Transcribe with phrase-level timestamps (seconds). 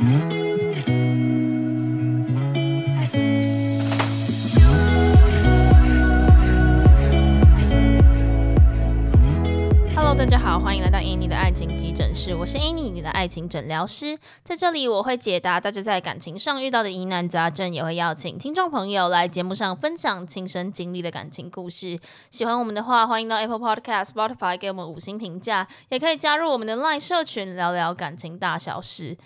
[0.00, 0.08] Hello，
[10.16, 14.18] 大家好，欢迎来到 Annie 的爱情急诊室，我是 Annie，你的爱情诊疗师。
[14.42, 22.00] 在这里，我会解答大家在感情上遇到的疑难杂症，也会邀请听众朋友来节目上分享亲身经历的感情故事。
[22.30, 29.18] 喜欢我们的话，欢迎到 Apple Podcast、Spotify 给我们五星评价，也可以加入我们的 Line 社群，聊聊感情大小事。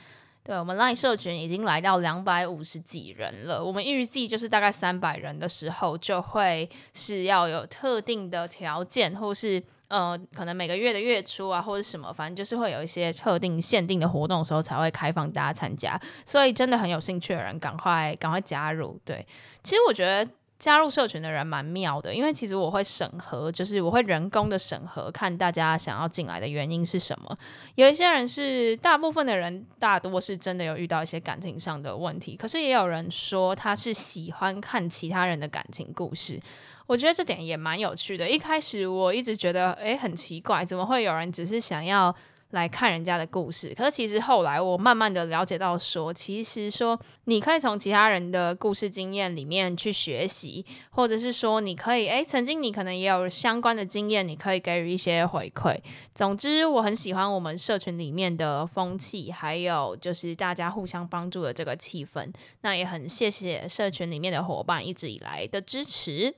[0.44, 9.62] 对，我们 Line 社群已经来到两百五十几人了，我们预计就是大概三百人的时候，就会是要有特定的条件，或是。
[9.88, 16.00] 呃，可能每个月的月初啊，或者什么，反正就是会有一些特定限定的活动的时候，才会开放大家参加。
[16.24, 18.98] 所以真的很有兴趣的人，赶快赶快加入。
[19.04, 19.24] 对，
[19.62, 27.36] 其实我觉得加入社群的人蛮妙的，因为其实我会审核，就是我会人工的审核，看大家想要进来的原因是什么。
[27.74, 36.40] 有一些人是，大部分的人大多是真的有遇到一些感情上的问题，可是也有人说他是喜欢看其他人的感情故事。
[36.86, 38.28] 我觉得这点也蛮有趣的。
[38.28, 42.14] 一开始我一直觉得，诶，很奇怪，怎么会有人只是想要
[42.54, 43.74] 来看人家的故事？
[43.76, 55.78] 可是其实后来我慢慢的了解到说，说其实说你可以从其他人的故事经验里面去学习，或者是说你可以，诶，曾经你可能也有相关的经验，你可以给予一些回馈。
[56.14, 62.32] 总之，我很喜欢我们社群里面的风气，还有就是大家互相帮助的这个气氛。
[62.62, 66.34] 那也很谢谢社群里面的伙伴一直以来的支持。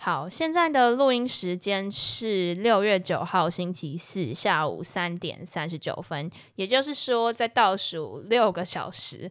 [0.00, 9.28] 好，现在的录音时间是六月九号星期四下午三点三十九分，也就是说，在倒数六个小时，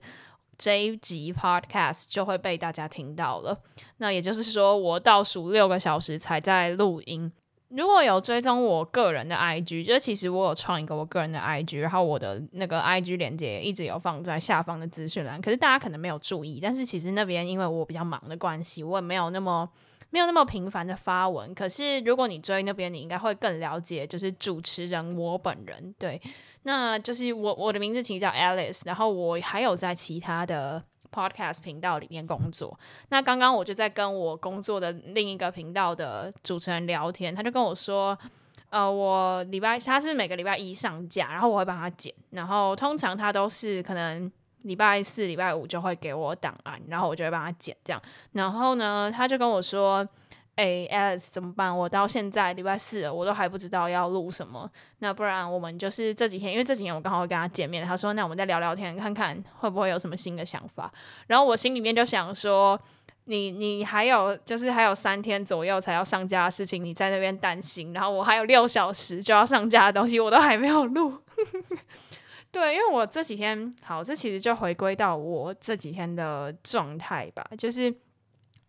[0.57, 3.57] 这一集 Podcast 就会被大家听到了。
[3.99, 7.31] 那也就是说，我倒数六个小时才在录音。
[7.69, 16.59] 如果有追踪我个人的 IG，就其实我有创一个我个人的 IG，然后我的那个 IG 连接一直有放在下方的资讯栏，可是大家可能没有注意。
[16.61, 19.69] 但是其实那边因为我比较忙的关系，我也没有那么。
[20.09, 25.93] 没有那么频繁的发文，可是如果你追那边，你应该会更了解，就是主持人我本人。
[25.99, 26.21] 对，
[26.63, 30.81] 那就是我我的名字其实叫 Alice，然后我还有在其他的
[31.11, 32.79] podcast 频道里面工作。
[33.09, 38.17] 那刚刚我就在跟我工作的另一个频道的主持人聊天，他就跟我说，
[38.69, 44.31] 呃，我礼拜他是每个礼拜一上架，然后我会帮他剪，然后通常他都是可能。
[44.67, 48.01] 礼拜四、礼拜五就会给我档案，然后我就会帮他剪这样。
[48.33, 50.07] 然后呢，他就跟我说
[50.57, 51.75] ：“诶，Alice 怎么办？
[51.75, 54.69] 我到现在礼拜四了，我都还不知道要录什么。
[54.99, 57.85] 那不然我们就是这几天，因为这几天我刚好会跟他见面。
[57.85, 60.91] 他说：那我们再聊聊天，看看会不会有什么新的想法。
[61.27, 62.79] 然后我心里面就想说：
[63.25, 67.93] 你你还有就是还有三天左右才要上架的事情，你在那边担心。
[67.93, 71.21] 然后我还有六小时就要上架的东西，我都还没有录。”
[72.59, 77.93] 对，因为我这几天好，这其实就回归到我这几天的状态吧，就是，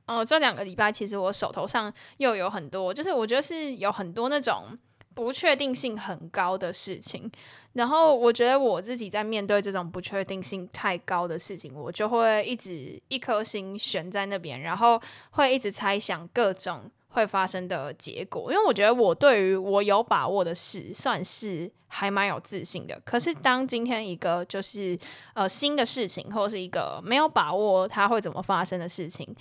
[0.06, 4.78] 哦，这两个礼拜其实我手头上又有很多，就是我觉得是有很多那种
[5.14, 7.32] 不确定性很高的事情，
[7.72, 15.00] 然后我觉得我自己在面对这种不确定性太高的事情，我就会一直一颗心悬在那边，然后
[15.30, 16.90] 会一直猜想各种。
[17.08, 23.00] 会发生的结果，因为我觉得我对于我有把握的事，算是还蛮有自信的。
[23.04, 24.98] 可是当今天一个就是
[25.34, 29.34] 呃新的事情，或是一个没有把握它会怎么发生的事情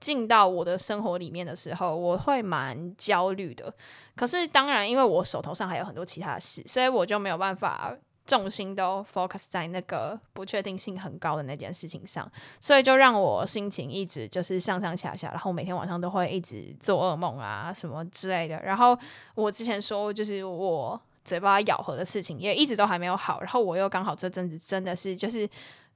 [0.00, 3.72] 进到我的生活里面的时候，我会蛮焦虑的。
[4.16, 7.96] 可是当然，因为我手头上还有很多其他的事，所以我就没有办法。
[8.26, 18.58] 重心都 focus 在那个不确定性很高的那件事情上，所以就让我心情一直就是上上下下，然后每天晚上都会一直做噩梦啊什么之类的。
[18.62, 18.98] 然后
[19.34, 25.48] 我之前说就是我嘴巴咬合的事情也一直都还没有好，然后我又刚好这阵子真的是就是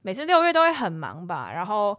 [0.03, 1.97] 每次六月都会很忙吧，然后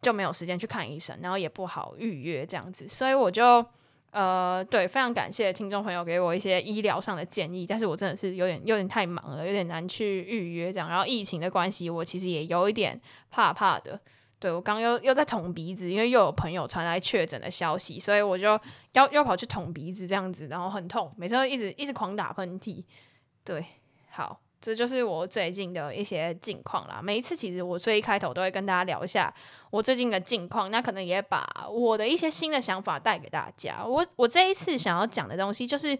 [0.00, 3.66] 就没有时间去看医生，然后也不好预约这样子，所以我就。
[4.12, 10.86] 呃，对，非常感谢听众朋友给我一些医疗上的建议，但是我真的是有点有点太忙了，有点难去预约这样。
[10.86, 13.00] 然后疫情的关系，我其实也有一点
[13.30, 13.98] 怕怕的。
[14.38, 18.46] 对，我刚又又在捅鼻子，因为又有朋友传来确诊的消息，所以我就
[18.92, 22.84] 要又跑去捅鼻子这样子，然后很痛，每次都一直一直狂打喷嚏。
[23.44, 23.64] 对，
[24.10, 24.40] 好。
[24.62, 27.00] 这就是我最近的一些近况啦。
[27.02, 29.34] 每一次其实我最一开头都会跟大家聊一下
[29.70, 33.84] 我最近的近况，那可能也把我的一些新的想法带给大家。
[33.84, 35.98] 我我这一次想要讲的东西，就是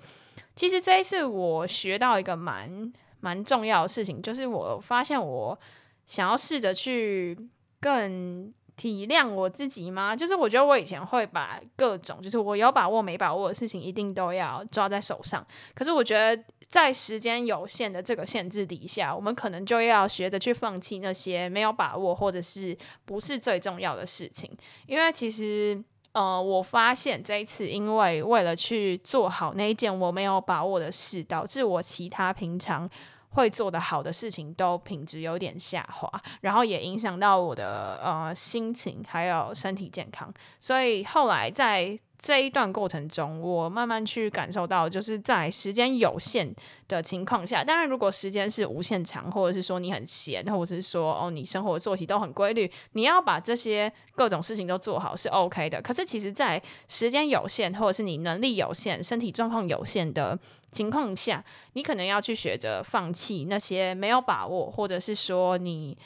[0.54, 5.58] 其实这一次我学到一个蛮蛮重要的事情，就是我发现我
[6.06, 7.36] 想要试着去
[7.80, 10.14] 更体谅我自己吗？
[10.14, 15.44] 就是我觉得我以前会把各种就是我有把握没把握的事情一定都要抓在手上。
[15.74, 16.42] 可是我觉得
[16.72, 22.74] 在时间有限的这个限制底下，我们可能就要学着去放弃那些没有把握或者是
[23.04, 24.50] 不是最重要的事情。
[24.86, 25.78] 因为其实
[26.12, 32.88] 呃，我发现这一次因为为了去做好那一件我没有把握的事，导致我其他平常。
[33.34, 36.06] 会做得好的事情都品质有点下滑，
[36.42, 40.30] 然后也影响到我的呃心情还有身体健康，
[40.60, 46.54] 所以后来在这一段过程中，我慢慢去感受到，就是在时间有限
[46.86, 55.82] 的情况下，当然如果时间是无限长，或者是说你很闲，或者是说哦你生活作息都很规律，你要把这些各种事情都做好是 OK 的。
[55.82, 60.38] 可是其实，在时间有限，或者是你能力有限、身体状况有限的
[60.70, 65.98] 情况下，你可能要去学着放弃那些没有把握，或者是说你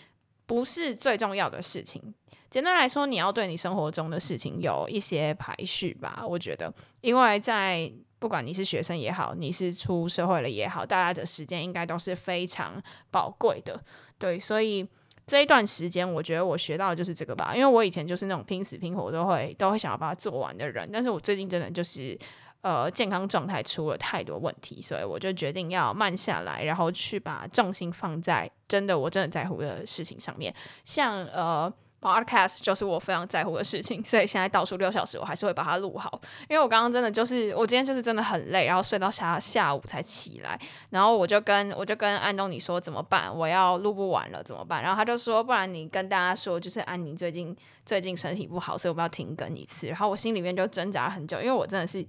[0.47, 2.15] 不是最重要的事情。
[2.51, 6.25] 简单来说，你要对你生活中的事情有一些排序吧。
[6.27, 13.79] 我觉得，因为在不管你是学生也好，你是出社会了也好，大家的时间应该都是非常宝贵的。
[14.17, 14.89] 对，所以
[15.27, 17.53] 这一段时间，我觉得我学到的就是这个吧。
[17.55, 22.19] 因为我以前就是那种拼死拼活都会都会想要把它做完的人，但是我最近真的就是
[22.63, 30.55] 呃健康状态出了太多问题，所以我就决定要慢下来，然后去把重心放在真的我真的在乎的事情上面，
[30.85, 31.71] 像呃。
[32.07, 36.21] Podcast 就是我非常在乎的事情，所以现在倒数六小时，我还是会把它录好。
[36.49, 40.57] 因为我刚刚真的就是，我今天就是真的很累，然后睡到下下午才起来，
[40.91, 43.37] 然后我就跟我就跟安东尼说怎么办？
[43.37, 44.81] 我要录不完了怎么办？
[44.81, 49.89] 然后他就说，不然你跟大家说，就是安妮最近最近身体不好，所以我们要停更一次。
[49.89, 52.07] 然后我心里面就挣扎了很久，因为我真的是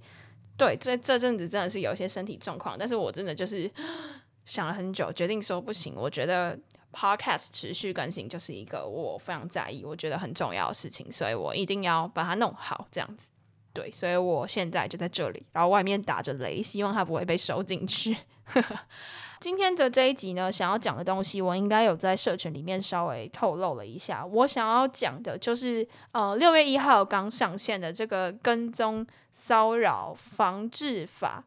[0.56, 3.68] 对这这阵子真的是有一些身体状况，但是我真的就是
[4.46, 6.56] 想了很久，决定说不行，我觉得。
[6.92, 13.28] Podcast 持续更新就是一个我非常在意，我觉得很重要的事情，所以我一定要把它弄好，这样子。
[13.74, 18.16] 对，所以我现在就在这里，然后外面打着雷，希望它不会被收进去。
[19.38, 24.26] 今天的这一集呢，想要讲的东西，我应该有在社群里面稍微透露了一下。
[24.26, 31.44] 我想要讲的就是，呃，六月一号刚上线的这个跟踪骚扰防治法，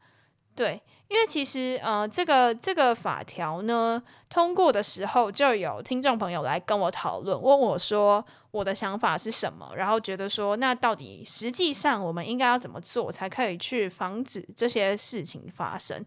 [0.55, 0.81] 对。
[1.11, 16.01] 因为其实，呃，这个这个法条呢，通过的时候就有听众朋友来跟我讨论，问我说我的想法是什么，然后觉得说，那到底实际上我们应该要怎么做，才可以去防止这些事情发生？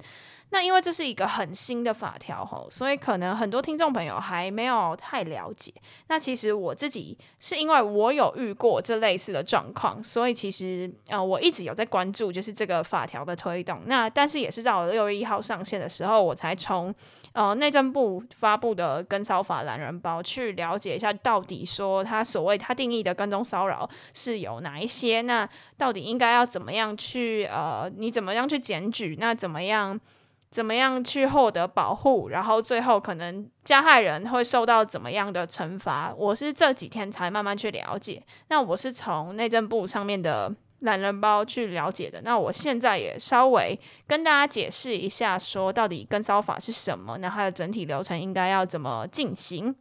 [0.51, 5.73] 那因为这是一个很新的法条吼，所以可能很多听众朋友还没有太了解。
[6.07, 13.83] 那其实我自己是因为我有遇过这类似的状况，所以其实呃我一直有在关注，就是这个法条的推动。
[13.87, 16.95] 那但是也是到了六月一号上线的时候，我才从
[17.33, 25.21] 呃内政部发布的跟骚法懒人包去了解一下，到底说他所谓他定义的跟踪骚扰是有哪一些？
[25.23, 29.17] 那到底应该要怎么样去呃，你怎么样去检举？
[29.19, 29.99] 那怎么样？
[30.55, 32.29] 怎么样去获得保护？
[32.29, 36.15] 然后最后可能加害人会受到怎么样的惩罚？
[36.17, 38.23] 我是这几天才慢慢去了解。
[38.51, 42.21] 那我是从内政部上面的懒人包去了解的。
[42.23, 47.19] 那我现在也稍微跟大家解释一下，说到底跟骚法是什么？
[47.19, 49.75] 那它的整体流程应该要怎么进行？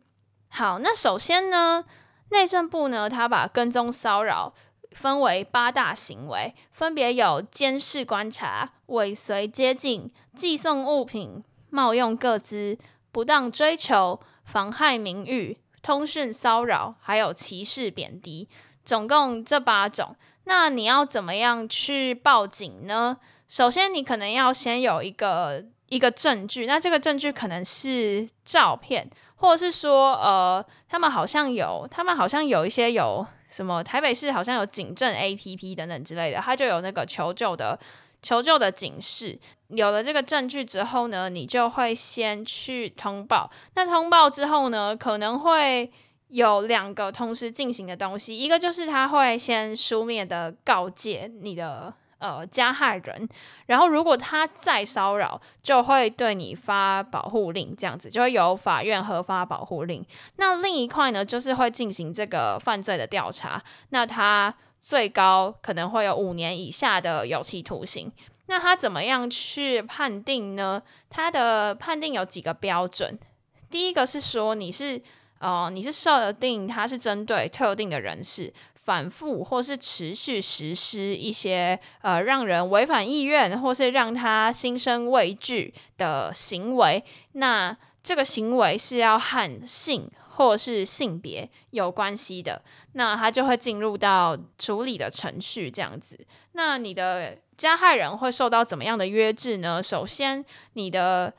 [0.49, 1.85] 好，那首先呢，
[2.31, 4.51] 内政部呢，他把跟踪骚扰。
[4.93, 12.77] 分为八大行为，分别有监视、观察、尾随、接近、寄送物品、冒用个资、
[13.11, 18.47] 不当追求、妨害名誉、通讯骚扰，还有歧视、贬低，
[18.85, 20.15] 总共这八种。
[20.45, 23.17] 那你要怎么样去报警呢？
[23.47, 33.25] 首先，你可能要先有一个一个证据，那这个证据可能是照片，或者是说，呃，他们好像有，他们好像有一些有。
[33.53, 33.83] 什么？
[33.83, 37.79] 台北市好像有警政 APP 等等之类的，它就有那个求救的
[38.23, 39.37] 求救的警示。
[39.67, 43.51] 有了这个证据之后呢，你就会先去通报。
[43.75, 45.91] 那通报之后呢，可能会
[46.29, 51.93] 有两个同时进行的东西，一个就是他会先书面的告诫你的。
[52.23, 53.27] 呃，加害人，
[53.65, 60.05] 然后如果他再骚扰，就会对你发保护令，这样子就会由法院核发保护令。
[60.37, 68.09] 那另一块呢，就是会进行这个犯罪的调查，那他最高可能会有五年以下的有期徒刑。
[68.45, 70.81] 那他怎么样去判定呢？
[71.09, 73.19] 他的判定有几个标准，
[73.69, 75.01] 第一个是说你是
[75.39, 78.53] 呃，你是设定他是针对特定的人士。
[78.83, 92.61] 反复或是持续实施一些呃让人违反意愿或是让他心生畏惧的行为，那这个行为是要和性或是性别有关系的，
[92.91, 96.19] 那他就会进入到处理的程序这样子。
[96.51, 99.81] 那你的加害人会受到怎么样的约制呢？
[99.81, 101.33] 首先，你的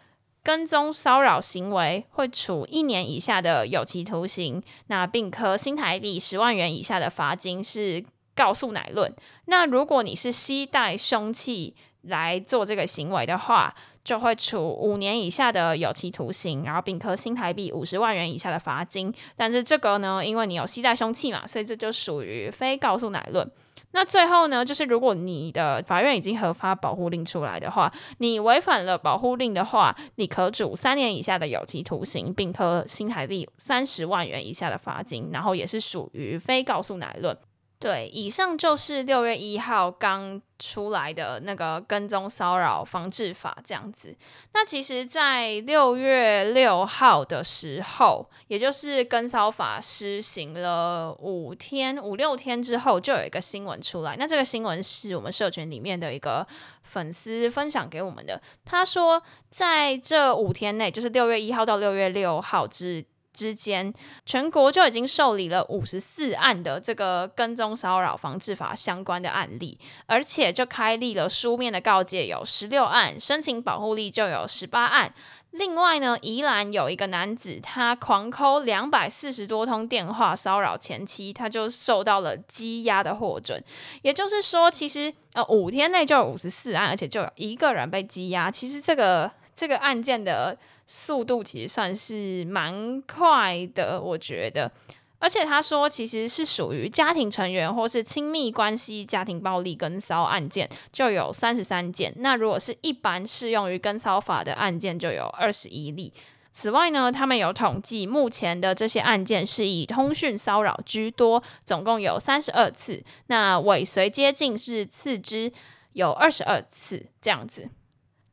[0.44, 8.04] 跟踪骚扰行为会处一年以下的有期徒刑，那并科新台币十万元以下的罚金，是
[8.36, 9.10] 告诉乃论。
[9.46, 13.74] 那如果你是携带凶器来做这个行为的话，
[14.04, 19.10] 就会处五年以下的有期徒刑，然后并科新台币五十万元以下的罚金。
[19.34, 23.50] 但是这个呢，因为你有携带凶器嘛，所以这就属于非告诉乃论。
[23.94, 37.38] 那最后呢，就是如果你的法院已经核发保护令出来的话，你违反了保护令的话，你可处三年以下的有期徒刑，并科新台币三十万元以下的罚金，然后也是属于非告诉乃论。
[37.84, 44.16] 对，以上就是六月一号刚出来的那个跟踪骚扰防治法这样子。
[44.54, 54.16] 那其实，在六月六号的时候，也就是跟骚法施行了五天、五六天之后，就有一个新闻出来。
[54.16, 56.46] 那这个新闻是我们社群里面的一个
[56.84, 58.40] 粉丝分享给我们的。
[58.64, 63.92] 他说，在这五天内，就是六月一号到六月六号之之间，
[64.24, 69.76] 全国就已经受理了五十四案的这个跟踪骚扰防治法相关的案例，
[70.06, 75.12] 而且就开立了书面的告诫有十六案，申请保护令就有十八案。
[75.50, 83.62] 另外呢，宜兰有一个男子，他狂扣两百四十多通电话骚扰前妻，他就受到了羁押的获准。
[84.02, 88.50] 也就是说，其实呃五天内就有五十四案，而且就有一个人被羁押。
[88.50, 90.56] 其实这个这个案件的。
[90.86, 94.70] 速度其实算是蛮快的，我觉得。
[95.18, 102.12] 而且他说，其实是属于家庭成员或是亲密关系家庭暴力跟骚案件，就有三十三件。
[102.18, 106.12] 那如果是一般适用于跟骚法的案件，就有二十一例。
[106.52, 113.02] 此外呢，他们有统计，目前的这些案件是以通讯骚扰居多，总共有三十二次。
[113.28, 115.50] 那尾随接近是次之，
[115.94, 117.70] 有二十二次这样子。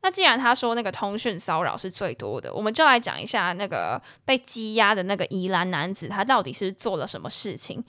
[0.02, 7.84] 那既然他说那个通讯骚扰是最多的，我们就来讲一下那个被羁押的那个宜兰男子，他到底是做了什么事情？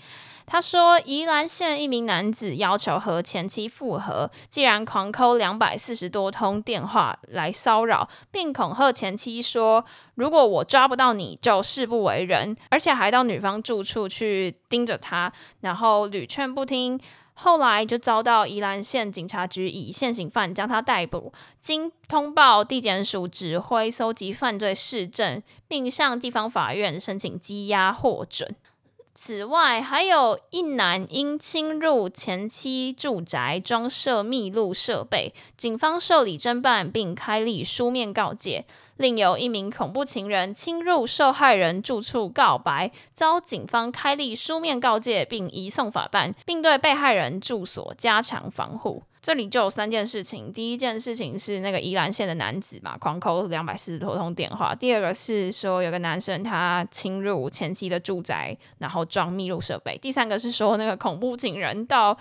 [0.45, 9.83] 他说，宜兰县一名男子要求和前妻复合，竟然狂扣两百四十多通电话来骚扰，并恐吓前妻说，
[10.15, 16.99] 如果我抓不到你就誓不为人，而且还到女方住处去盯着他，然后屡劝不听。
[17.33, 28.55] 后来就遭到宜兰县警察局以现行犯将他逮捕，经通报地检署指挥搜集犯罪事证，并向地方法院申请羁押获准。
[29.15, 38.65] 此外，还有一男因侵入前妻住宅装设密录设备，警方受理侦办并开立书面告诫；
[38.97, 49.03] 另有一名恐怖情人侵入受害人住处告白，遭警方开立书面告诫并移送法办，并对被害人住所加强防护。
[49.23, 62.17] 这里就有三件事情，第一件事情是那个宜兰县的男子嘛，狂扣两百四十多通电话；第二个是说有个男生他侵入前妻的住宅，然后装密录设备；第三个是说那个恐怖情人到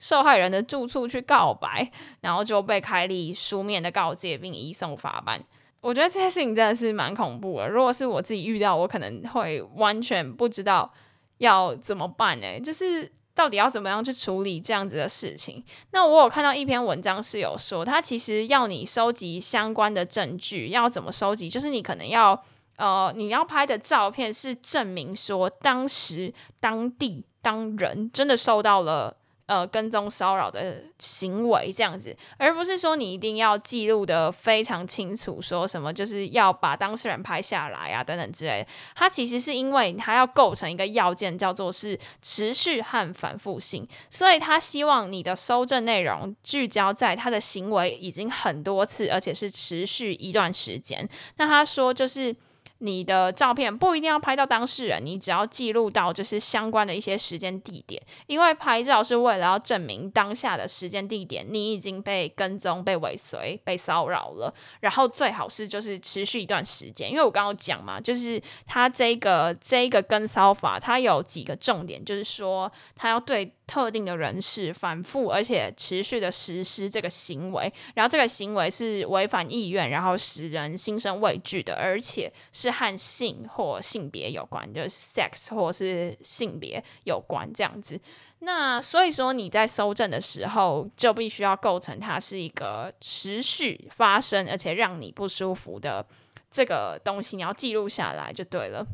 [0.00, 1.88] 受害人的住处去告白，
[2.20, 5.40] 然后就被开立书面的告诫并移送法办。
[5.80, 10.92] 我觉得这些事情真的是蛮恐怖的，如果是我自己遇到，我可能会完全不知道
[11.38, 12.58] 要怎么办呢？
[12.58, 13.12] 就是。
[13.34, 15.64] 到底要怎么样去处理这样子的事情？
[15.92, 21.48] 那我有看到一篇文章是有说，他其实要你收集相关的证据，要怎么收集？
[21.48, 22.44] 就是你可能要，
[22.76, 29.16] 呃，你要拍的照片是证明说当时当地当人真的受到了。
[29.50, 38.68] 呃，跟踪骚扰的行为这样子，而不是说你一定要记录得非常清楚，说什么就是要把当事人拍下来啊，等等之类的。
[38.94, 51.08] 它其实是因为它要构成一个要件，叫做是持续和反复性，所以他希望你的搜证内容聚焦在他的行为已经很多次，而且是持续一段时间。
[51.38, 52.36] 那他说就是。
[52.80, 73.52] 你的照片不一定要拍到当事人，你只要记录到就是相关的一些时间地点，因为拍照是为了要证明当下的时间地点你已经被跟踪、被尾随、被骚扰了，然后最好是就是持续一段时间，因为我刚刚讲嘛，就是他这个这个跟骚法，它有几个重点，就是说他要对。
[73.70, 88.00] 特定的人士反复而且持续的实施这个行为，然后这个行为是违反意愿，然后使人心生畏惧的，而且是和性或性别有关，就是 sex 或是性别有关这样子。
[88.40, 96.04] 那所以说你在搜证的时候，就必须要构成它是一个持续发生而且让你不舒服的
[96.50, 98.84] 这个东西，你要记录下来就对了。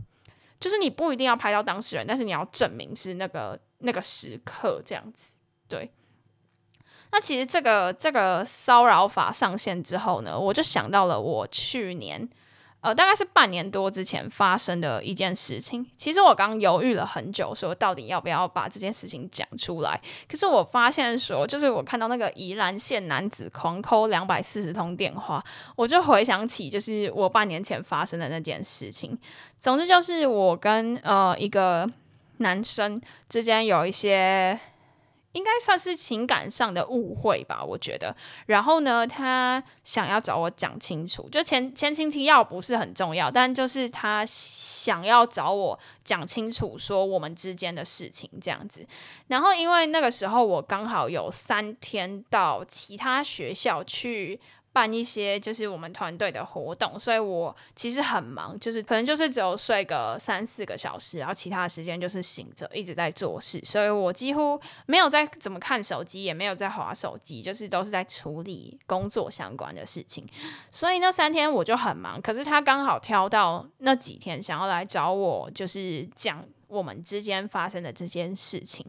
[0.61, 5.33] 就是你不一定要拍到当事人，但是你要证明是那个那个时刻这样子。
[5.69, 5.91] 对。
[7.13, 12.29] 那其实这个这个骚扰法上线之后呢，我就想到了我去年。
[12.83, 15.85] 呃，大概是半年多之前发生的一件事情。
[15.97, 19.99] 其实我刚犹豫了很久，说到底要不要把这件事情讲出来。
[20.29, 25.43] 可是我发现说，就是我看到那个宜兰县男子狂扣两百四十通电话，
[25.75, 29.19] 我就回想起就是我半年前发生的那件事情。
[29.59, 31.91] 总之就是我跟呃一个
[32.39, 34.59] 男生之间有一些。
[35.33, 38.17] 应该算是情感上的误会吧，我觉得。
[38.47, 48.87] 然后呢，他想要找我讲清楚，就前前情提要不是很重要，但就是他想要找我讲清楚，说我们之间的事情这样子。
[49.27, 54.41] 然后因为那个时候我刚好有三天到其他学校去。
[54.77, 70.27] 办一些就是我们团队的活动，所以我其实很忙，就是可能就是只有睡个三四个小时，然后其他的时间就是醒着一直在做事，所以我几乎没有在怎么看手机，也没有在划手机，就是都是在处理工作相关的事情。
[70.71, 78.85] 所以那三天我就很忙，可是他刚好挑到那几天想要来找我，就是讲我们之间发生的这件事情。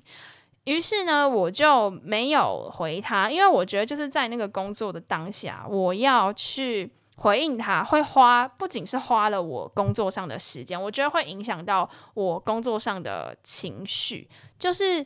[0.67, 14.27] 于是呢，我就没有回他，因为我觉得就是在那个工作的当下，我要去回应他，会花不仅是花了我工作上的时间，我觉得会影响到我工作上的情绪。
[14.59, 15.05] 就是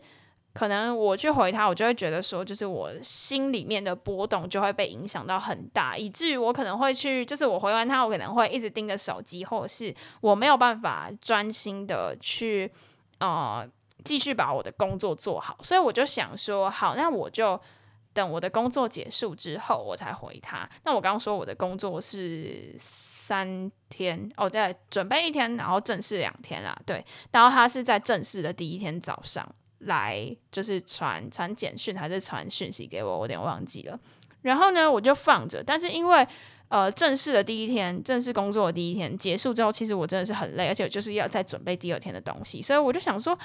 [0.52, 12.72] 可能我去回他，我就会觉得说，就是我心里面的波动就会被影响到很大，以至于我可能会去，就是我回完他，我可能会一直盯着手机，或者是我没有办法专心的去，
[13.20, 13.64] 呃。
[14.04, 17.60] 继续把我的工作做好，所以我就想说，好，那我就
[18.14, 20.70] 等我的工作结束之后，我才回他。
[20.84, 27.06] 那我刚刚说我的工作是三天，哦，对，准备一天，然后正式两天啦，对。
[27.32, 29.48] 然后他是在正式的第一天早上
[29.80, 33.98] 来，就是传传简讯还是传讯息给我，我有点忘记了。
[34.42, 36.28] 然后呢，我就放着，但是因为
[36.68, 43.38] 呃，正式的第一天，正式工作的第一天结束之后，其实我真的是很累，而且就是要再准备第二天的东西，所以我就想说。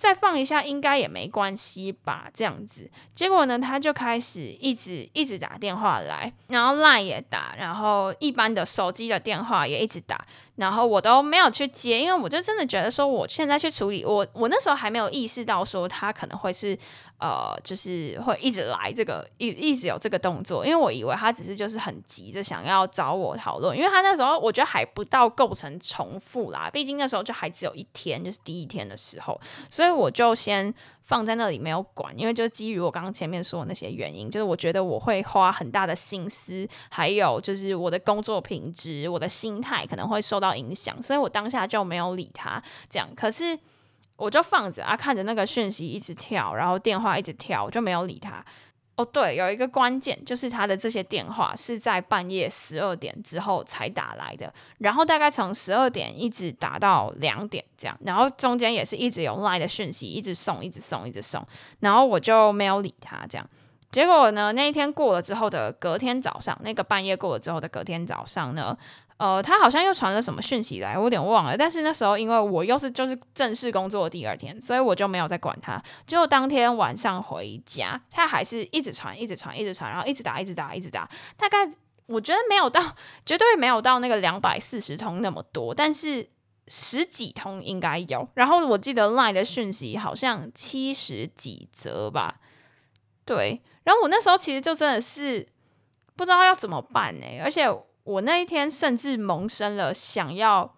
[0.00, 2.90] 再放一下应该也没关系吧，这样子。
[3.14, 10.24] 结果呢，他就开始一直一直打电话来，然后 LINE 也打，然后一般的手机的电话也一直打。
[10.56, 16.78] 然后我都没有去接，因为我就真的觉得说，我现在去处理，我我那时候还没有意识到说他可能会是
[17.18, 30.74] 呃，就是会一直来这个一一直有这个动作，因为我以为他只是就是很急着想要找我讨论，因为他那时候我觉得还不到构成重复啦，毕竟那时候就还只有一天，就是第一天的时候，所以我就先。
[31.02, 42.62] 放在那里没有管，因为就基于我刚刚前面说的那些原因，就是我觉得我会花很大的心思，还有就是我的工作品质、我的心态可能会受到影响，所以我当下就没有理他。
[42.88, 43.58] 这样，可是
[44.14, 48.44] 我就放着啊，看着那个讯息一直跳，然后电话一直跳，我就没有理他。
[49.00, 61.42] 哦，对，有一个关键就是他的这些电话是在半夜十二点之后才打来的，然后大概从十二点一直打到两点这样，然后中间也是一直有 LINE 的讯息，一直送，一直送，一直送，
[61.80, 63.48] 然后我就没有理他这样。
[63.90, 68.76] 结果呢，那一天过了之后的隔天早上，那个半夜过了之后的隔天早上呢。
[69.20, 71.54] 呃，他好像又传了什么讯息来，我有点忘了。
[71.54, 75.78] 但是那时候因为我又是就是正式工作的第二天，所以我就没有再管他。
[76.06, 81.06] 结果当天晚上回家，他还是一直传，一直传，一直传，然后一直打，一直打，一直打。
[81.36, 81.58] 大概
[82.06, 82.80] 我觉得没有到，
[83.26, 86.26] 绝对没有到那个两百四十通那么多，但是
[86.68, 88.26] 十几通应该有。
[88.32, 92.36] 然后我记得 LINE 的讯息好像七十几则吧。
[93.26, 95.46] 对，然后我那时候其实就真的是
[96.16, 97.68] 不知道要怎么办呢，而且。
[98.10, 100.74] 我那一天甚至萌生了想要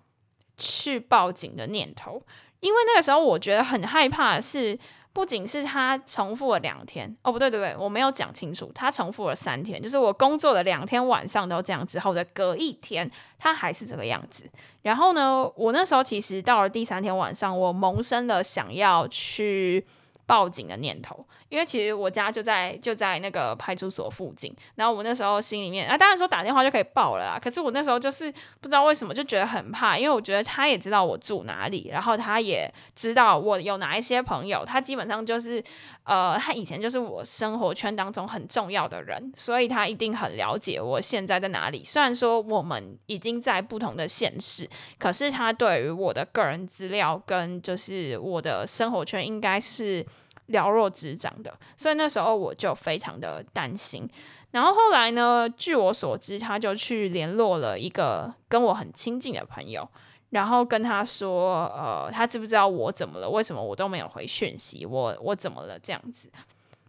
[0.58, 2.22] 去报警的念头，
[2.60, 4.78] 因为那个时候我觉得很害怕是，
[5.14, 14.44] 不仅是他重复了两天，哦，不对，对，对，我没有讲清楚，他重复了三天，就是我工作了两天晚上都这样之后的隔一天，他还是这个样子。
[14.82, 19.86] 然后呢，我那时候其实到了第三天晚上，我萌生了想要去。
[20.24, 27.38] 报警的念头，因为其实我家就在就在那个派出所附近，然后我那时候心里面啊，当然说打电话就可以报了啦。
[27.38, 35.62] 可是我那时候就是不知道为什么就觉得很怕，因为我觉得他也知道我住哪里，然后他也知道我有哪一些朋友，他基本上就是
[36.04, 41.84] 呃，他以前就是我生活圈当中很重要的人，所以他一定很了解我现在在哪里。
[41.84, 44.66] 虽然说我们已经在不同的县市，
[44.98, 50.06] 可是他对于我的个人资料跟就是我的生活圈应该是。
[50.46, 54.08] 了若指掌的，所以那时候我就非常的担心。
[54.50, 59.88] 然后后来呢，据我所知，他就去联络了一个跟我很亲近的朋友，
[60.28, 63.30] 然后跟他说，呃，他知不知道我怎么了？
[63.30, 64.84] 为什么我都没有回讯息？
[64.84, 65.78] 我我怎么了？
[65.78, 66.30] 这样子。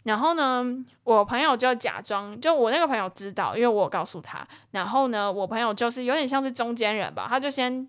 [0.04, 0.66] 然后呢，
[1.06, 4.46] 我朋友就假装，就我那个朋友知道，因为我告诉他。
[4.72, 7.88] 然后呢，我朋友就是有点像是中间人吧，他就先，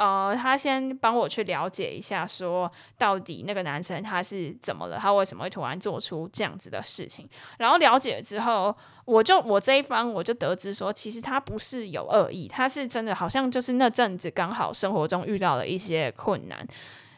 [0.00, 7.28] 呃，他先帮我去了解一下，说到底那个男生他是怎么了，他为什么会突然做出这样子的事情。
[7.58, 16.66] 然后了解之后，我就我这一方我就得知说，其实他不是有恶意，他是真的好像就是那阵子刚好生活中遇到了一些困难，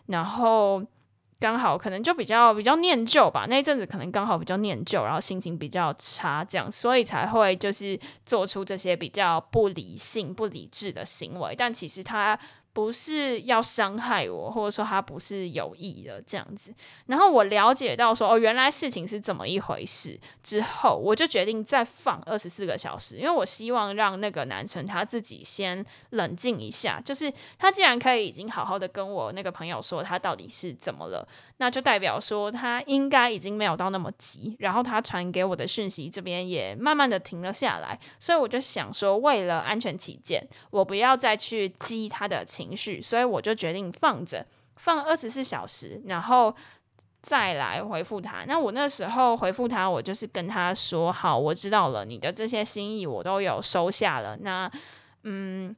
[0.06, 0.82] 然后。
[1.42, 11.52] 刚好可能就比较比较念旧吧，那一阵子可能刚好比较念旧，然后心情比较差，这样，所以才会就是做出这些比较不理性、不理智的行为。
[11.58, 12.38] 但其实他。
[12.72, 16.72] 不是要伤害我，或者说他不是有意的这样子。
[17.04, 26.98] 然后我了解到说，哦，原来事情是怎么一回事之后，我就决定再放二十四个小时，因为我希望让那个男生他自己先冷静一下。
[27.04, 34.56] 就是他既然可以已经好好的跟我那个朋友说他到底是怎么了，那就代表说他应该已经没有到那么急。
[34.58, 42.62] 然后他传给我的讯息这边也慢慢的停了下来，所以我就想说，为了安全起见，我不要再去激他的情。
[42.62, 44.46] 情绪，所以我就决定放着，
[44.77, 46.55] 放二十四小时，然后
[47.20, 48.44] 再来回复他。
[48.46, 54.37] 那我那时候回复他，我就是跟他说：“好，我知道了，你的这些心意我都有收下了。
[54.40, 54.70] 那，
[55.25, 55.75] 嗯，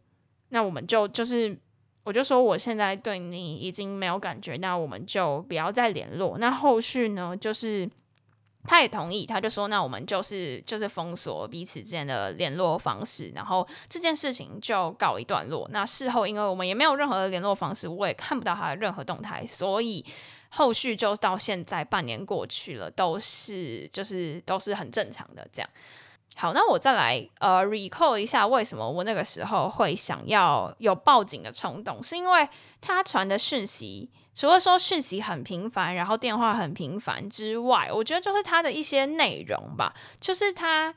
[0.50, 1.56] 那我们就就是，
[2.04, 6.38] 我就说我现在对你已经没有感觉，那我们就不要再联络。
[6.38, 7.88] 那后续呢，就是。”
[8.66, 15.68] 他也同意，他就说：“那我们就是就是封锁彼此之间的联络方式，然后这件事情就告一段落。
[15.70, 20.02] 那事后，因为我们也没有任何的联络方式，我也看不到他的任何动态，所以
[20.48, 25.68] 后续就到现在半年过去了，都是就是都是很正常的这样。
[26.34, 32.48] 好，那我再来呃 recall 一下，为什么我那个时候会想要有报警的冲动，是因为
[32.80, 40.92] 他传的讯息。”除了说讯息很频繁，然后电话很频繁之外，我觉得就是他的一些内容吧，就是他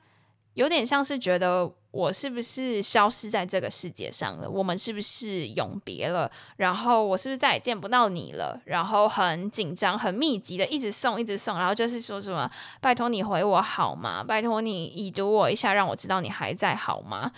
[0.56, 12.50] 有点像是觉得我是不是消失在这个世界上了，我们是不是永别了，然后我是不是再也见不到你了，然后很紧张、很密集的一直送、一直送，然后就是说什么
[12.82, 14.23] “拜托你回我好吗？
[14.23, 17.32] 拜托你已读我一下，让我知道你还在好吗？”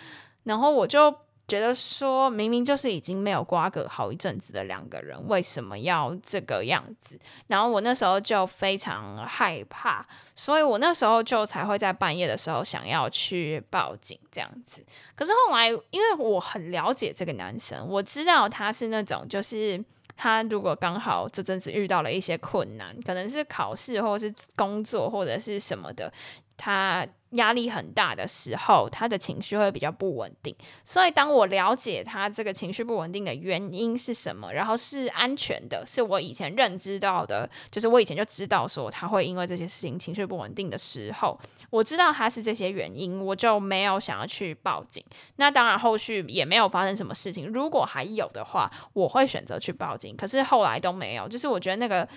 [0.45, 1.13] 然后我就。
[1.49, 7.19] 觉得说明明就是已经没有瓜葛好一阵子的两个人，为什么要这个样子？
[7.47, 14.85] 然后我那时候就非常害怕，所以我那时候就才会在半夜的时候想要去报警这样子。
[15.15, 19.83] 可是后来，因为我很了解这个男生，我知道他是那种就是
[20.15, 26.11] 他如果刚好这阵子遇到了一些困难，可能是考试或者是工作或者是什么的，
[26.59, 27.07] 他。
[27.33, 30.55] 压力很大的时候，他的情绪会比较不稳定。
[30.83, 45.05] 所以，当我了解他这个情绪不稳定的原因是什么，然后是安全的，是我以前认知到的，就是我以前就知道说他会因为这些事情情绪不稳定的时候，我知道他是这些原因，我就没有想要去报警。
[45.35, 47.45] 那当然，后续也没有发生什么事情。
[47.45, 50.17] 如果还有的话，我会选择去报警。
[50.17, 52.09] 可是后来都没有，就是我觉得那个。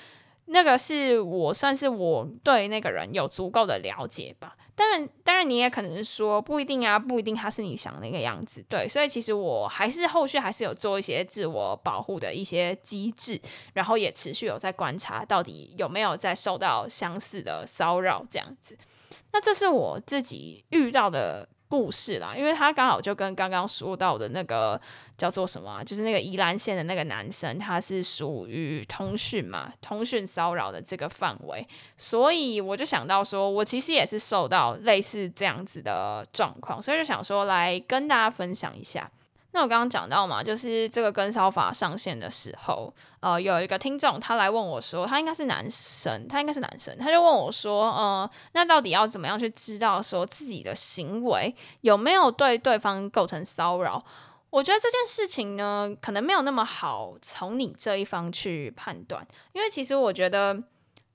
[0.47, 4.57] 那个是我算是我对那个人有足够的了解吧。
[4.75, 8.65] 当然，当然你也可能说不一定啊，不一定他是你想那个样子。
[8.69, 13.41] 对，所以其实我还是后续还是有做一些自我保护的一些机制，
[13.75, 18.77] 然后也持续有在观察到底有没有在受到相似的骚扰这样子。
[19.33, 21.49] 那这是我自己遇到的。
[21.73, 24.79] 故事啦，因为他刚好就跟刚刚说到的那个
[25.17, 39.11] 叫做什么啊，就是那个宜兰县的那个男生，他是属于通讯嘛，通讯骚扰的这个范围，所以我就想到说，我其实也是受到类似这样子的状况，所以就想说来跟大家分享一下。
[39.55, 54.03] 那我刚刚讲到嘛，就是这个跟骚法上线的时候，呃，有一个听众他来问我说，他应该是男生，他应该是男生，他就问我说，呃，那到底要怎么样去知道说自己的行为有没有对对方构成骚扰？
[54.49, 60.63] 我觉得这件事情呢，可能没有那么好从你这一方去判断，因为其实我觉得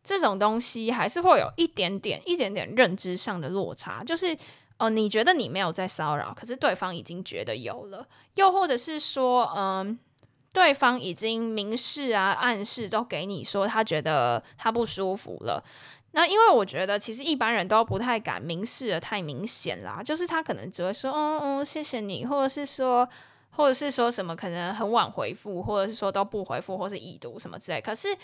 [0.03, 4.37] 这种东西还是会有一点点、一点点认知上的落差，就是。
[4.79, 9.97] 哦，你觉得你没有在骚扰，可是对方已经觉得有了，又或者是说，嗯，
[10.53, 15.63] 对方已经明示啊、暗示都给你说他觉得他不舒服了。
[16.11, 23.07] 那因为我觉得其实一般人都不太敢明示的太明显啦，就是他可能只会说，嗯嗯，谢谢你，或者是说，
[23.49, 27.81] 或者是说什么可能很晚回复，或者是说都不回复，或是已读什么之类。
[27.81, 28.15] 可是。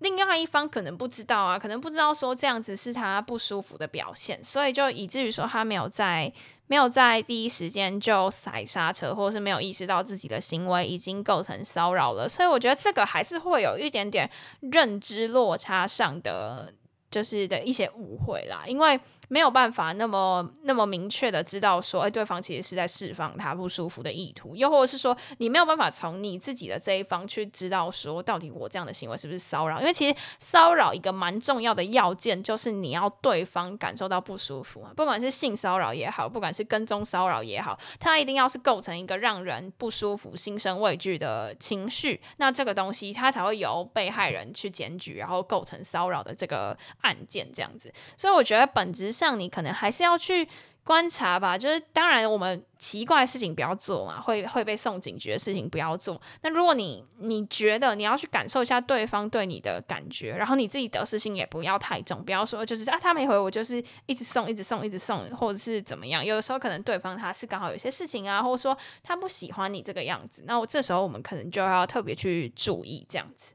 [0.00, 6.30] 另外一方可能不知道啊，可能不知道说这样子是他不舒服的表现，所以就以至于说他没有在
[6.66, 16.74] 没有在第一时间就踩刹车，或者是没有意识到自己的行为已经构成骚扰了，所以我觉得这个还是会有一点点认知落差上的。
[17.10, 29.78] 就是的一些误会啦，因为没有办法那么那么明确的知道说，哎，对方其实是在释放他不舒服的意图，又或者是说，你没有办法从你自己的这一方去知道说，到底我这样的行为是不是骚扰？
[29.78, 46.76] 因为其实骚扰一个蛮重要的要件，就是你要对方感受到不舒服，不管是性骚扰也好，不管是跟踪骚扰也好，它一定要是构成一个让人不舒服、心生畏惧的情绪，那这个东西它才会由被害人去检举，然后构成骚扰的这个。
[47.02, 50.48] 案件这样子，所以我觉得本质上你可能还是要去
[50.82, 51.58] 观察吧。
[51.58, 56.20] 就是当然，我们奇怪的事情不要做嘛，会会被送警局的事情不要做。
[56.42, 66.24] 那如果你你觉得你要去感受一下对方对你的感觉，然后你自己得失心也不要太重，不要说就是啊他没回我就是一直送一直送一直送，或者是怎么样。
[66.24, 73.52] 有的时候可能对方他是刚好有些事情啊，或者说他不喜欢你这个样子，那我这时候我们可能就要特别去注意这样子。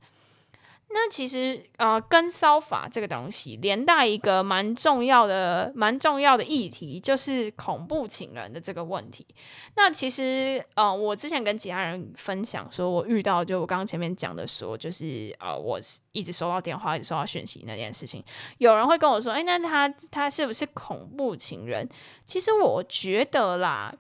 [0.98, 9.28] 那其实，呃，跟骚法这个东西连带一个蛮重要的、蛮重要的议题，就是恐怖情人的这个问题。
[9.76, 15.78] 那其实，呃，我之前跟其他人分享说，我遇到就我刚刚前面讲的说，就是呃，我
[16.14, 18.24] 一直收到电话，一直收到讯息那件事情，
[18.60, 21.90] 有人会跟我说，哎，那他他是不是恐怖情人？
[22.26, 23.94] 其实我觉得啦。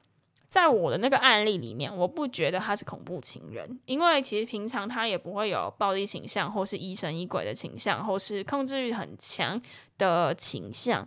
[0.56, 9.62] 在我的那个案例里面，我不觉得他是恐怖情人，因为其实平常他也不会有暴力倾向，或是疑神疑鬼的倾向，或是控制欲很强
[9.98, 11.06] 的倾向。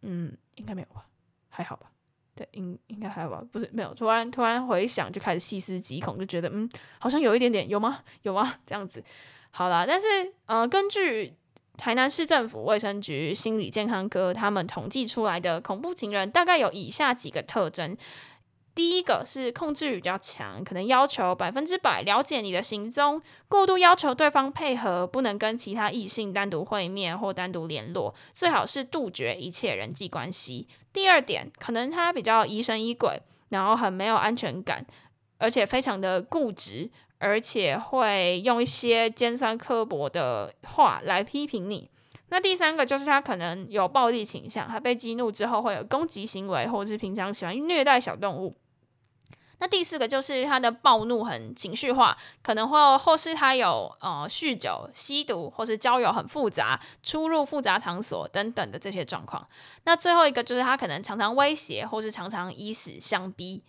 [0.00, 1.04] 嗯，应该没有吧？
[1.50, 1.90] 还好吧？
[2.34, 3.44] 对，应应该还好吧？
[3.52, 6.66] 不是没有，突然突然回想，就开始细思极恐，就觉得嗯，
[6.98, 8.02] 好像有一点点，有吗？
[8.22, 8.54] 有吗？
[8.64, 9.04] 这样子，
[9.50, 10.06] 好啦，但是
[10.46, 11.34] 呃，根据
[11.76, 17.94] 台南市政府卫生局心理健康科他们统计出来的恐怖情人，大概有以下几个特征。
[18.78, 30.68] 第一个是控制欲比较强，可能要求百分之百了解你的行踪，过度要求对方配合，不能跟其他异性单独会面或单独联络，最好是杜绝一切人际关系。
[30.92, 34.86] 第二点，可能他比较疑神疑鬼，然后很没有安全感，
[35.38, 36.88] 而且非常的固执，
[37.18, 41.90] 而且会用一些尖酸刻薄的话来批评你。
[42.28, 48.54] 那第三个就是他可能有暴力倾向，他被激怒之后会有攻击行为，或者是平常喜欢虐待小动物。
[49.60, 59.46] 那第四个就是他的暴怒很情绪化，可能会或是他有呃酗酒、吸毒，或是交友很复杂、出入复杂场所等等的这些状况。
[59.84, 63.64] 那最后一个就是他可能常常威胁，或是常常以死相逼。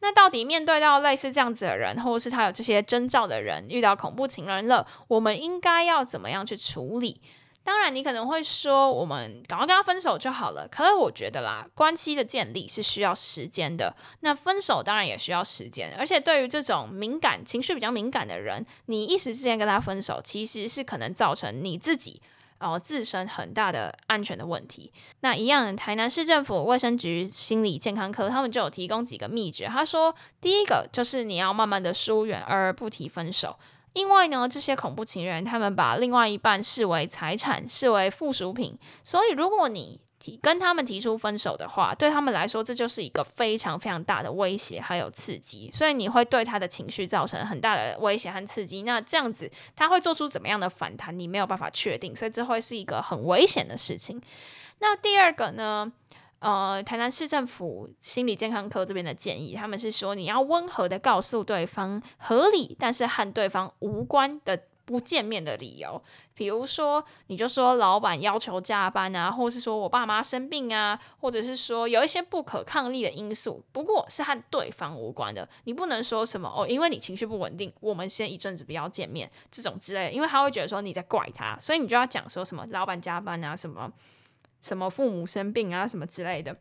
[0.00, 7.20] 那到底面对到类似这样子的人，或是他有这些征兆的人，遇到恐怖情人了，我们应该要怎么样去处理？
[7.64, 10.68] 当然，你可能会说，我们赶快跟他分手就好了。
[10.70, 15.94] 可是我觉得啦，关系的建立是需要时间的，那分手当然也需要时间。
[15.98, 22.20] 而且对于这种敏感、情绪比较敏感的人，你一时之间跟他分手，其实是可能造成你自己
[22.58, 24.92] 哦自身很大的安全的问题。
[25.20, 29.66] 那一样，台南市政府卫生局心理健康科他们就有提供几个秘诀。
[29.66, 33.56] 他说，第一个就是你要慢慢的疏远，而不提分手。
[33.94, 48.82] 因为呢，这些恐怖情人他们把另外一半视为财产，视为附属品，所以如果你提跟他们提出分手的话，对他们来说这就是一个非常非常大的威胁还有刺激，所以你会对他的情绪造成很大的威胁和刺激。
[48.82, 54.20] 那这样子他会做出怎么样的反弹，你没有办法确定，所以这会是一个很危险的事情。
[54.80, 55.92] 那第二个呢？
[56.40, 66.02] 呃，台南市政府心理健康科这边的建议，他们是说你要温和的告诉对方合理，但是和对方无关的不见面的理由，
[66.34, 83.90] 比如说你就说老板要求加班啊，或是说我爸妈生病啊，或者是说有一些不可抗力的因素，不过是和对方无关的，你不能说什么哦，因为你情绪不稳定，我们先一阵子不要见面这种之类的，因为他会觉得说你在怪他，所以你就要讲说什么老板加班啊什么。
[84.64, 86.56] 什么父母生病啊，什么之类的，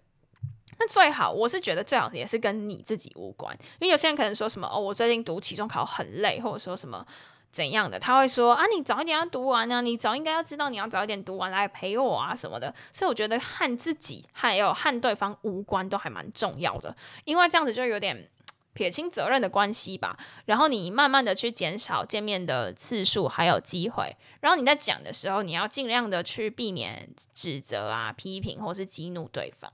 [0.77, 7.05] 那最好我是觉得最好也是跟你自己无关，因为有些人可能说什么哦，我最近读期中考很累，或者说什么
[7.53, 18.29] 怎样的，他会说啊，你早一点要读完啊，你早应该要知道你要早一点读完来陪我啊什么的，所以我觉得和自己还有和对方无关都还蛮重要的，因为这样子就有点。
[18.73, 24.15] 撇清责任的关系吧，然后你慢慢的去减少见面的次数，还有机会。
[24.41, 29.71] 然后你在讲的时候，你要尽量的去避免指责啊、批评或是激怒对方。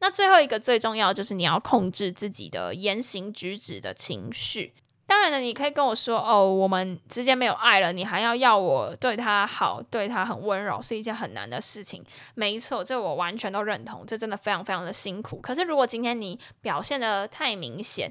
[0.00, 4.74] 那最后一个最重要就是你要控制自己的言行举止的情绪。
[5.06, 12.04] 当然了，你可以跟我说哦，我们之间没有爱了，你还要要我对他好，对他很温柔，是一件很难的事情。
[12.34, 15.36] 没错，这我完全都认同，这真的非常非常的辛苦。
[15.42, 18.10] 可是如果今天你表现的太明显，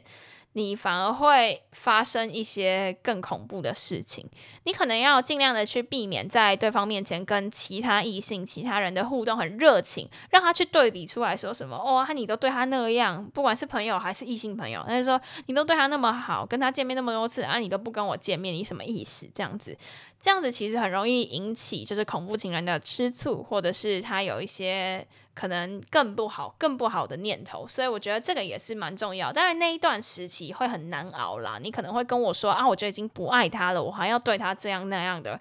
[0.54, 4.28] 你反而会发生一些更恐怖的事情。
[4.63, 19.30] 你可能要尽量的去避免在对方面前跟其他异性、其他人的互动很热情，让他去对比出来说什么哦，你都对他那样，不管是朋友还是异性朋友，他就说你都对他那么好，跟他见面那么多次啊，你都不跟我见面，你什么意思？
[19.34, 19.78] 这样子，
[20.24, 25.06] 这样子其实很容易引起就是恐怖情人的吃醋，或者是他有一些。
[25.36, 29.34] 可能更不好、更不好的念头，所以我觉得这个也是蛮重要。
[29.34, 35.40] 当然那一段时期会很难熬啦，你可能会跟我说啊，我就已经不爱他了，我还要对他这样那样的，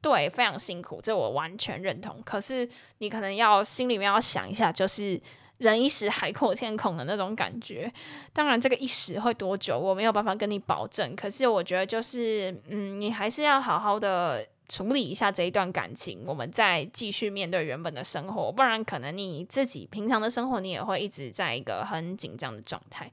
[0.00, 2.22] 对，非常辛苦，这我完全认同。
[2.24, 5.20] 可是你可能要心里面要想一下，就是
[5.58, 7.92] 人一时海阔天空的那种感觉。
[8.32, 11.14] 当然这个一时会多久，我没有办法跟你保证。
[11.16, 14.46] 可是我觉得就是，嗯，你还是要好好的。
[14.68, 23.08] 处理一下这一段感情，我们再继续面对原本的生活，不然可能你自己平常的生活你也会一直在一个很紧张的状态。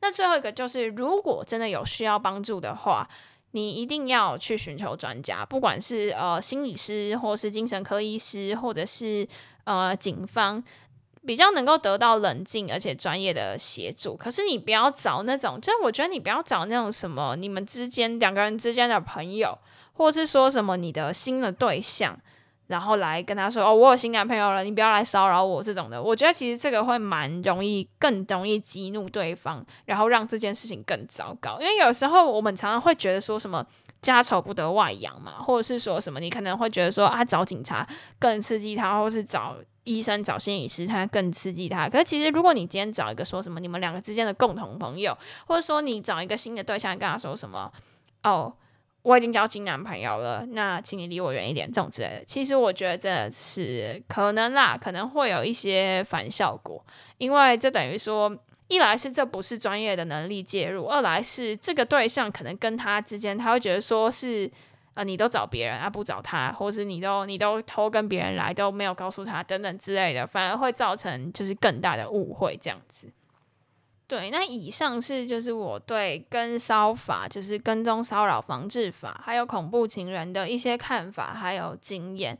[0.00, 3.08] 那最后一个就是，如果真的有需要帮助的话，
[3.52, 9.24] 你一定要去寻求专家，不管是呃心理师，或是精神科医师，或者是
[9.62, 10.60] 呃警方，
[11.28, 14.16] 比较能够得到冷静而且专业的协助。
[14.16, 19.58] 可是你不要找那种，就是我觉得你不要找那种什么你们之间两个人之间的朋友。
[19.98, 22.16] 或是说什么你的新的对象，
[22.68, 26.00] 然后来跟他说哦，我有新男朋友了，你不要来骚扰我这种的。
[26.00, 31.58] 我觉得其实这个会蛮容易，更容易激怒对方，然后让这件事情更糟糕。
[31.60, 33.66] 因为有时候我们常常会觉得说什么
[34.00, 37.86] 家丑不得外扬嘛，或者是说什么你可能会觉得说啊，找警察
[38.18, 41.88] 更刺激他，或是找医生、找心理师他更刺激他。
[41.88, 47.72] 可是其实如果你今天找一个说什么你们两个之间的共同朋友，或者说你找一个新的对象跟他说什么
[48.22, 48.54] 哦。
[49.02, 52.24] 我已经交新男朋友了，那请你离我远一点，这种之类的。
[52.26, 56.84] 其实我觉得这是可能啦，可能会有一些反效果，
[57.16, 58.36] 因为这等于说，
[58.68, 64.50] 一来是这不是专业的能力介入，二来是这个对象可能跟他之间，他会觉得说是，
[64.94, 73.10] 呃，你都找别人啊，不找他，或是你都你都偷跟别人来，都没有告诉他等等之类的，反而会造成就是更大的误会这样子。
[74.06, 82.38] 对，那以上是就是我对跟骚法，就是跟踪骚扰防治法，还有恐怖情人的一些看法，还有经验，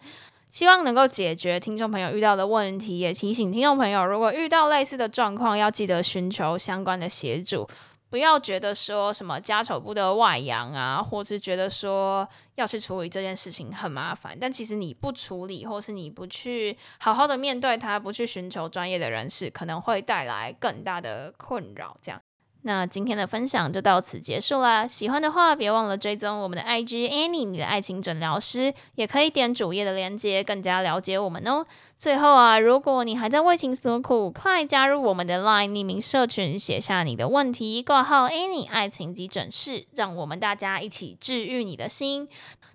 [0.59, 7.65] 希望能够解决听众朋友遇到的问题，也提醒听众朋友，如果遇到类似的状况，要记得寻求相关的协助。
[8.11, 21.97] 不要觉得说什么家丑不得外扬啊，或是觉得说要去处理这件事情很麻烦，但其实你不处理，或是你不去好好的面对它，不去寻求专业的人士，可能会带来更大的困扰。
[22.03, 22.21] 这样，
[22.63, 24.87] 那今天的分享就到此结束啦。
[24.87, 31.65] 喜欢的话，别忘了追踪我们的 IG Annie，你的爱情诊疗师，也可以点主页的链接，更加了解我们哦。
[31.97, 42.29] 最后啊，如果你还在为情所苦，快加入我们的 LINE 匿名社群，写下你的问题，挂号 Annie 爱情急诊室，让我们大家一起治愈你的心。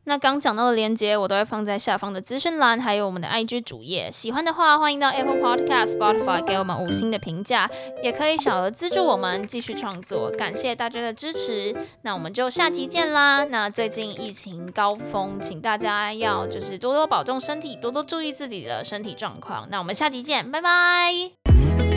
[0.06, 4.10] 那刚讲到的链接，我都会放在下方的资讯栏，还有我们的 IG 主页。
[4.12, 7.70] 喜欢的话，欢迎到 Apple Podcast、Spotify 给我们五星的评价，
[8.04, 10.30] 也可以小额资助我们继续创作。
[10.32, 13.46] 感谢大家的支持，那我们就下期见啦。
[13.46, 19.68] 那最近疫情高峰，请大家要就是多多保重身体，多多注意自己的身体状况。
[19.72, 21.93] 那我们下期见，拜拜。